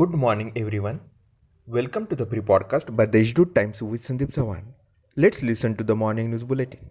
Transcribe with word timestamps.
Good 0.00 0.12
morning, 0.12 0.52
everyone. 0.56 1.00
Welcome 1.66 2.06
to 2.06 2.16
the 2.16 2.24
pre 2.24 2.40
podcast 2.40 2.96
by 2.96 3.04
the 3.04 3.22
Times 3.56 3.82
with 3.82 4.06
Sandeep 4.06 4.30
Sawan. 4.36 4.62
Let's 5.16 5.42
listen 5.42 5.76
to 5.76 5.84
the 5.84 5.94
morning 5.94 6.30
news 6.30 6.44
bulletin. 6.44 6.88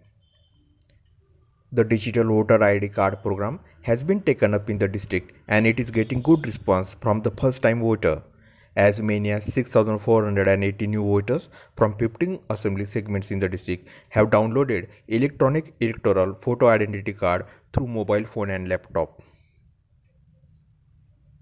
The 1.72 1.82
digital 1.82 2.28
voter 2.28 2.62
ID 2.62 2.90
card 2.90 3.20
program 3.24 3.58
has 3.80 4.04
been 4.04 4.20
taken 4.20 4.54
up 4.54 4.70
in 4.70 4.78
the 4.78 4.86
district 4.86 5.32
and 5.48 5.66
it 5.66 5.80
is 5.80 5.90
getting 5.90 6.22
good 6.22 6.46
response 6.46 6.94
from 7.00 7.22
the 7.22 7.32
first 7.32 7.62
time 7.62 7.80
voter. 7.80 8.22
As 8.76 9.02
many 9.02 9.32
as 9.32 9.52
6,480 9.52 10.86
new 10.86 11.02
voters 11.02 11.48
from 11.74 11.96
15 11.96 12.38
assembly 12.50 12.84
segments 12.84 13.32
in 13.32 13.40
the 13.40 13.48
district 13.48 13.88
have 14.10 14.30
downloaded 14.30 14.86
electronic 15.08 15.74
electoral 15.80 16.34
photo 16.34 16.68
identity 16.68 17.12
card 17.12 17.46
through 17.72 17.88
mobile 17.88 18.24
phone 18.24 18.50
and 18.50 18.68
laptop. 18.68 19.20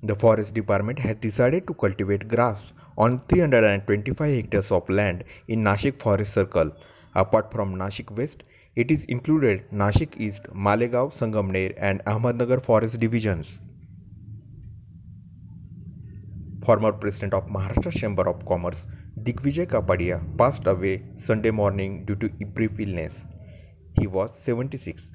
The 0.03 0.15
forest 0.15 0.55
department 0.55 0.99
has 1.01 1.17
decided 1.17 1.67
to 1.67 1.75
cultivate 1.75 2.27
grass 2.27 2.73
on 2.97 3.21
325 3.29 4.35
hectares 4.35 4.73
of 4.73 4.89
land 4.89 5.25
in 5.47 5.63
Nashik 5.63 5.99
Forest 5.99 6.33
Circle. 6.33 6.73
Apart 7.15 7.53
from 7.53 7.75
Nashik 7.75 8.11
West, 8.17 8.43
it 8.77 8.91
is 8.91 9.05
included 9.07 9.65
Nashik 9.71 10.19
East, 10.19 10.45
Malegaon, 10.55 11.13
Sangamner 11.13 11.75
and 11.77 12.03
Ahmednagar 12.07 12.63
forest 12.63 12.99
divisions. 12.99 13.59
Former 16.65 16.93
president 16.93 17.35
of 17.35 17.47
Maharashtra 17.47 17.93
Chamber 17.93 18.27
of 18.27 18.47
Commerce, 18.47 18.87
Digvijay 19.23 19.67
Kapadia, 19.67 20.23
passed 20.39 20.67
away 20.67 21.03
Sunday 21.19 21.51
morning 21.51 22.07
due 22.07 22.17
to 22.17 22.29
brief 22.47 22.81
illness. 22.81 23.27
He 23.99 24.07
was 24.07 24.35
76. 24.39 25.11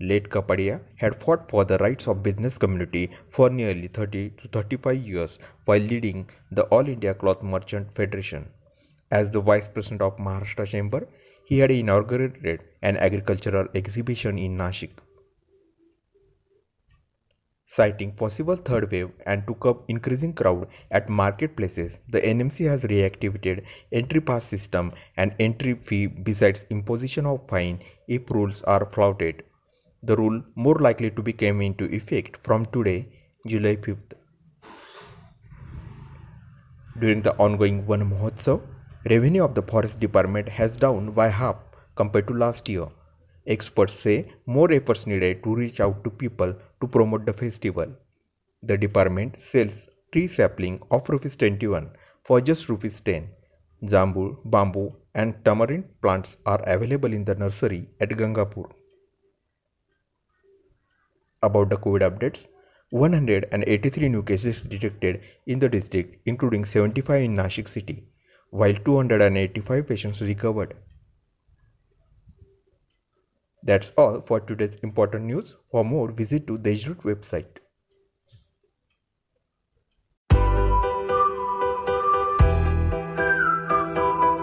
Late 0.00 0.28
Kapadia 0.28 0.80
had 0.94 1.16
fought 1.16 1.48
for 1.48 1.64
the 1.64 1.76
rights 1.78 2.06
of 2.06 2.22
business 2.22 2.56
community 2.56 3.10
for 3.30 3.50
nearly 3.50 3.88
30 3.88 4.30
to 4.40 4.48
35 4.48 4.96
years 5.04 5.38
while 5.64 5.80
leading 5.80 6.28
the 6.52 6.62
All 6.66 6.86
India 6.86 7.14
Cloth 7.14 7.42
Merchant 7.42 7.92
Federation. 7.96 8.46
As 9.10 9.32
the 9.32 9.40
vice 9.40 9.68
president 9.68 10.02
of 10.02 10.16
Maharashtra 10.18 10.66
Chamber, 10.66 11.08
he 11.46 11.58
had 11.58 11.72
inaugurated 11.72 12.62
an 12.80 12.96
agricultural 12.96 13.66
exhibition 13.74 14.38
in 14.38 14.56
Nashik. 14.56 14.90
Citing 17.66 18.12
possible 18.12 18.54
third 18.54 18.90
wave 18.92 19.10
and 19.26 19.46
to 19.48 19.54
curb 19.54 19.78
increasing 19.88 20.32
crowd 20.32 20.68
at 20.92 21.08
marketplaces, 21.08 21.98
the 22.08 22.20
NMC 22.20 22.68
has 22.68 22.84
reactivated 22.84 23.64
entry 23.90 24.20
pass 24.20 24.44
system 24.44 24.92
and 25.16 25.34
entry 25.40 25.74
fee 25.74 26.06
besides 26.06 26.66
imposition 26.70 27.26
of 27.26 27.48
fine 27.48 27.80
if 28.06 28.30
rules 28.30 28.62
are 28.62 28.86
flouted 28.86 29.42
the 30.02 30.16
rule 30.16 30.42
more 30.54 30.76
likely 30.76 31.10
to 31.10 31.22
be 31.22 31.32
came 31.32 31.60
into 31.60 31.84
effect 31.86 32.36
from 32.36 32.64
today, 32.66 33.08
July 33.46 33.76
5th. 33.76 34.12
During 37.00 37.22
the 37.22 37.34
ongoing 37.36 37.84
Van 37.86 38.08
Mahotsav, 38.10 38.60
revenue 39.10 39.42
of 39.44 39.54
the 39.54 39.62
forest 39.62 39.98
department 39.98 40.48
has 40.48 40.76
down 40.76 41.10
by 41.12 41.28
half 41.28 41.56
compared 41.96 42.28
to 42.28 42.34
last 42.34 42.68
year. 42.68 42.86
Experts 43.46 43.94
say 43.94 44.30
more 44.46 44.70
efforts 44.72 45.06
needed 45.06 45.42
to 45.42 45.54
reach 45.54 45.80
out 45.80 46.04
to 46.04 46.10
people 46.10 46.54
to 46.80 46.86
promote 46.86 47.26
the 47.26 47.32
festival. 47.32 47.86
The 48.62 48.76
department 48.76 49.40
sells 49.40 49.88
tree 50.12 50.28
sapling 50.28 50.80
of 50.90 51.08
rupees 51.08 51.36
21 51.36 51.90
for 52.22 52.40
just 52.40 52.68
rupees 52.68 53.00
10. 53.00 53.28
Jambu, 53.84 54.38
bamboo 54.44 54.92
and 55.14 55.34
tamarind 55.44 55.84
plants 56.02 56.36
are 56.44 56.62
available 56.66 57.12
in 57.12 57.24
the 57.24 57.34
nursery 57.34 57.88
at 58.00 58.10
Gangapur 58.10 58.70
about 61.42 61.70
the 61.70 61.76
COVID 61.76 62.00
updates. 62.00 62.46
183 62.90 64.08
new 64.08 64.22
cases 64.22 64.62
detected 64.62 65.20
in 65.46 65.58
the 65.58 65.68
district, 65.68 66.16
including 66.24 66.64
75 66.64 67.22
in 67.22 67.36
Nashik 67.36 67.68
city, 67.68 68.08
while 68.50 68.74
285 68.74 69.86
patients 69.86 70.22
recovered. 70.22 70.74
That's 73.62 73.92
all 73.98 74.20
for 74.22 74.40
today's 74.40 74.76
important 74.76 75.24
news. 75.24 75.56
For 75.70 75.84
more, 75.84 76.10
visit 76.10 76.46
to 76.46 76.56
the 76.56 76.70
website. 77.02 77.58